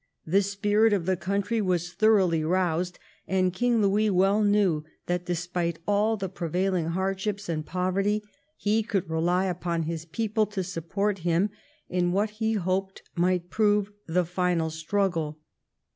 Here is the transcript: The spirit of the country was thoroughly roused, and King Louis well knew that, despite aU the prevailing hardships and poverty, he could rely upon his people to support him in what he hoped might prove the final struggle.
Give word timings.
The 0.25 0.41
spirit 0.41 0.93
of 0.93 1.05
the 1.05 1.15
country 1.15 1.61
was 1.61 1.93
thoroughly 1.93 2.43
roused, 2.43 2.97
and 3.27 3.53
King 3.53 3.83
Louis 3.83 4.09
well 4.09 4.41
knew 4.41 4.83
that, 5.05 5.27
despite 5.27 5.77
aU 5.87 6.15
the 6.15 6.27
prevailing 6.27 6.87
hardships 6.87 7.47
and 7.47 7.63
poverty, 7.63 8.23
he 8.57 8.81
could 8.81 9.07
rely 9.07 9.45
upon 9.45 9.83
his 9.83 10.05
people 10.05 10.47
to 10.47 10.63
support 10.63 11.19
him 11.19 11.51
in 11.87 12.11
what 12.13 12.31
he 12.41 12.53
hoped 12.53 13.03
might 13.13 13.51
prove 13.51 13.91
the 14.07 14.25
final 14.25 14.71
struggle. 14.71 15.37